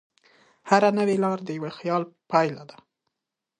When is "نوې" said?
0.99-1.15